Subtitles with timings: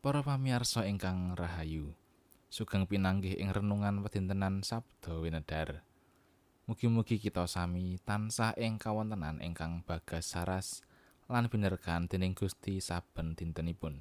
[0.00, 1.92] Para pamirsa ingkang rahayu,
[2.48, 5.84] sugeng pinanggih ing renungan pedintenan Sabda Winedar.
[6.64, 10.80] Mugi-mugi kita sami tansah ing kawontenan ingkang bagas saras
[11.28, 14.00] lan binerkan dening Gusti saben dintenipun.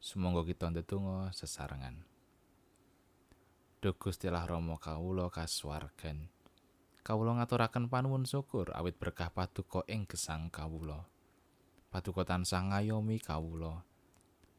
[0.00, 2.00] Sumangga kita ndedonga sesarengan.
[3.84, 6.32] Duh Gustilah Rama kawula kasuwargan.
[7.04, 11.04] Kawula ngaturaken panuwun syukur awit berkah paduka ing gesang kawula.
[11.92, 13.84] Paduka tansah ngayomi kawula.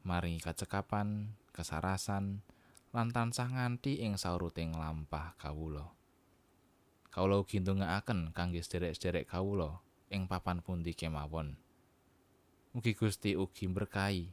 [0.06, 2.46] Maringi kacekapan, kesarasan,
[2.94, 5.90] lan tansah nganti ing sauruting lampah kawula.
[7.10, 9.82] Kawula ugi ndongaaken kangge sederek-sederek kawula
[10.14, 11.58] ing papan pundi kemawon.
[12.70, 14.30] Mugi Gusti ugi berkahi,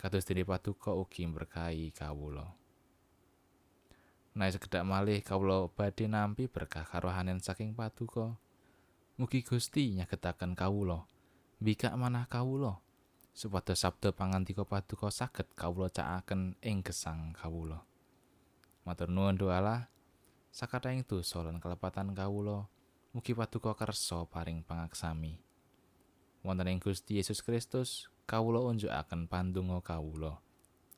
[0.00, 2.50] kados dene paduka ugi berkahi kawula.
[4.32, 8.34] Nah sekedhak malih kawula badhe nampi berkah karohanen saking paduka.
[9.20, 11.04] Mugi Gusti nyagetaken kawula,
[11.60, 12.80] bikak manah kawula.
[13.32, 17.80] Supados sabda pangandika paduka saged kawula cakaken ing gesang kawula.
[18.84, 19.88] Matur nuwun doalah
[20.52, 22.68] sakathahing dosa lan kelepatan kawula
[23.16, 25.40] mugi paduka kersa paring pangaksami.
[26.44, 30.40] Wonten ing Gusti Yesus Kristus kawula unjukaken pandonga kawula.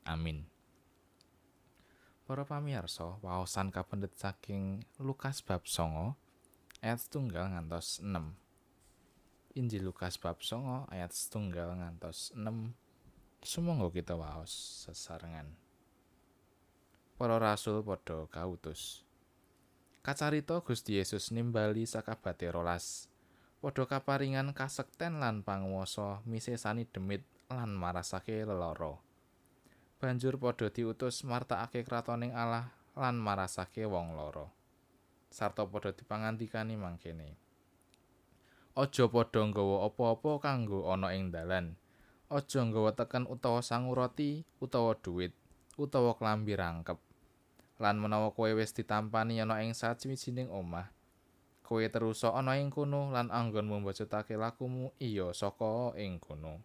[0.03, 0.45] Amin.
[2.25, 6.17] Para pamirsa, waosan kapendet saking Lukas bab 9
[6.81, 8.44] ayat 1 ngantos 6.
[9.55, 12.75] Injil Lukas bab 9 ayat setunggal ngantos 6
[13.39, 14.51] Sumangga kita waos
[14.83, 15.47] sesarengan.
[17.15, 19.07] Para rasul padha kautus.
[20.03, 23.07] Kacarita Gusti Yesus nimbali sakabate rolas.
[23.63, 28.99] Padha kaparingan kasekten lan panguwasa misesani demit lan marasake lelara
[30.03, 34.51] Banjur padha diutus martakake kratoning Allah lan marasake wong loro.
[35.31, 37.45] Sarta padha dipangandikani mangkene
[38.75, 41.79] Aja padha nggawa apa-apa kanggo ana ing dalan.
[42.27, 45.31] Aja nggawa teken utawa sangu roti utawa dhuwit
[45.79, 46.99] utawa klambi rangkep.
[47.79, 50.91] Lan menawa kowe wis ditampani ana ing sajiwijining omah,
[51.63, 56.59] kowe terus ana ing kono lan anggonmu mbacutake lakumu iya saka ing kono.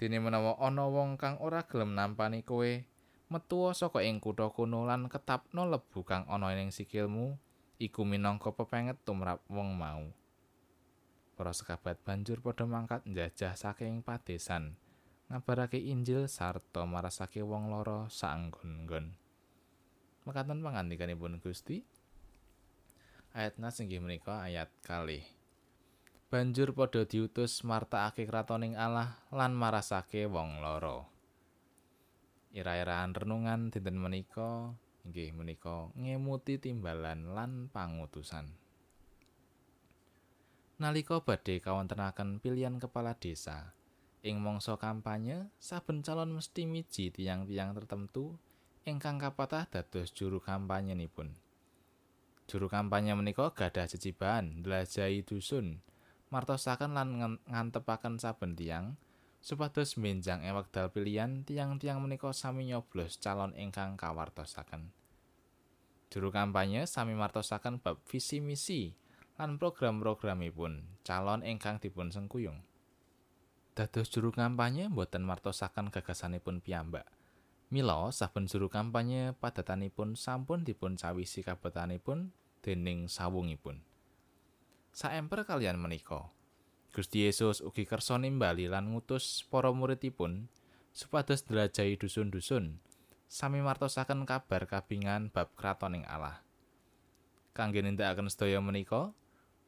[0.00, 2.88] Dene menawa ana wong kang ora gelem nampani kowe,
[3.28, 7.36] metu saka ing kutha kono lan ketapno lebu kang ana ing sikilmu,
[7.76, 10.08] iku minangka pepenget tumrap wong mau.
[11.34, 14.76] Para sekabat banjur padha mangkat njajah saking padesan.
[15.32, 19.16] Ngabarake Injil sarta marasake wong loro saanggon-nggon
[20.22, 21.82] mekaten pangandikanipun Gusti.
[23.32, 25.24] Ayat nas inggih menika ayat kalih.
[26.28, 31.12] Banjur padha diutus martakake kratoning Allah lan marasake wong loro
[32.52, 34.76] ira-iraan renungan dinten menika
[35.08, 38.52] inggih menika ngemuti timbalan lan pangutusan
[40.82, 43.70] nalika badhe kawontenaken pilihan kepala desa
[44.26, 48.34] ing mangsa kampanye saben calon mesti miji tiang-tiang tertentu
[48.82, 51.38] ingkang kapatah dados juru kampanye nipun
[52.50, 55.78] juru kampanye menika gadah ciciban ndelajahi dusun
[56.34, 58.98] martosaken lan ngantepaken saben tiang
[59.38, 64.94] supados menjang ing wekdal pilihan tiang-tiang menika sami nyoblos calon ingkang kawartosaken.
[66.14, 68.94] Juru kampanye sami martosaken bab visi misi
[69.42, 72.62] lan program-programipun calon ingkang dipun sengkuyung.
[73.74, 77.10] Dados juru kampanye boten martosaken gagasanipun piyambak.
[77.74, 82.30] Mila saben juru kampanye padatanipun sampun dipun cawisi kabotanipun
[82.62, 83.82] dening sawungipun.
[84.94, 86.30] Saemper kalian menika,
[86.94, 90.46] Gusti Yesus ugi kersa nimbali lan ngutus para muridipun
[90.94, 92.78] supados ndelajahi dusun-dusun
[93.26, 96.46] sami martosaken kabar kabingan bab kratoning Allah.
[97.58, 99.10] Kangge nindakaken sedaya menika,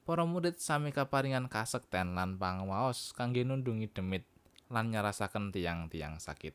[0.04, 4.28] para murid sami kaparingan kasekten lan pangwaos kangge nundungi demit
[4.69, 6.53] lan nyarasaken tiang-tiang sakit.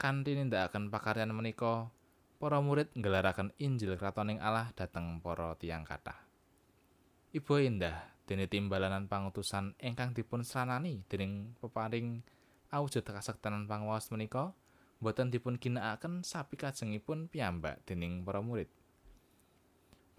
[0.00, 1.92] Kanthi nindakaken pakaryan menika,
[2.40, 6.16] para murid nggelaraken Injil kratoning Allah dhateng para tiang kathah.
[7.36, 12.24] Ibu indah dene timbalanan pangutusan ingkang dipun sranani dening peparing
[12.72, 14.56] awujud kasektenan pangwaos menika
[15.04, 18.72] boten dipun ginakaken sapi kajengipun piyambak dening para murid.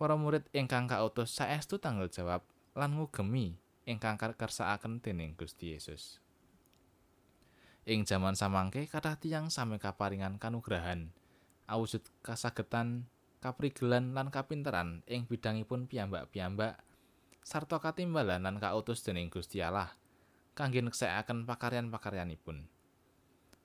[0.02, 2.42] Para murid ingkang kautus saestu tanggal jawab
[2.74, 3.54] lan ngugemi
[3.86, 6.18] ingkang kersakaken dening Gusti Yesus.
[7.86, 11.14] Ing jaman samangke kathah tiyang sami kaparingan kanugrahan,
[11.70, 13.06] awujud kasagetan,
[13.46, 16.82] kaprigelan lan kapinteran ing bidangipun piyambak-piyambak
[17.46, 19.94] sarta katimbalan lan kautus dening Gusti Allah
[20.58, 22.66] kangge neksekaken pakaryan-pakaryanipun.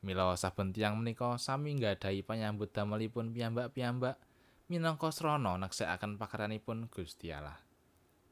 [0.04, 4.20] Mila saben tiyang menika sami nggadahi panyambut damelipun piyambak-piyambak
[4.66, 7.58] minangka srana neksekaken pakaranipun Gusti Allah.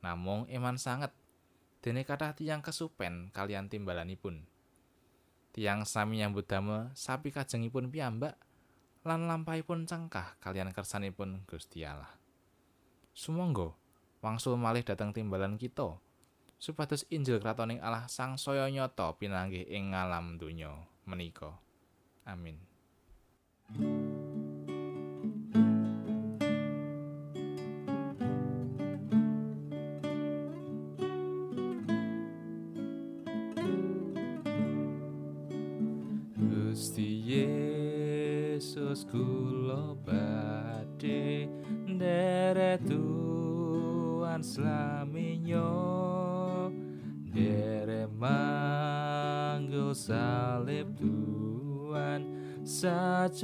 [0.02, 1.14] Namung iman sanget
[1.81, 4.46] dene kathah tiyang kesupen kalian timbalanipun.
[5.54, 8.34] tiang sami nyambut damel sapi kajengipun piyambak
[9.06, 12.10] lan lampahipun cengkah kalian kersanipun Gusti Allah.
[13.14, 13.70] Sumangga
[14.19, 16.02] wangsul malih dhateng timbalan kita
[16.58, 20.75] supados Injil kratoning Allah sang saya nyata pinanggih ing alam donya
[21.06, 21.54] menika.
[22.26, 22.56] Amin.
[38.54, 41.50] Yesus kula badhe
[41.90, 45.74] nderet tuan slaminyo
[47.34, 52.22] dere manggul salib tuan
[52.62, 53.42] sajekula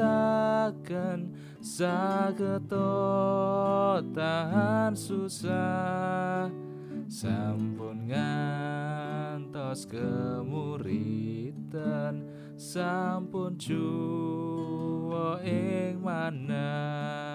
[1.61, 2.89] sageto
[4.13, 6.49] tahan susah.
[7.13, 11.13] Sampun ngantos kemuritan
[12.57, 17.32] sampun juwa ing manah